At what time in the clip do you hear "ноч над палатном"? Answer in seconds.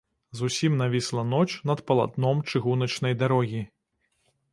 1.33-2.41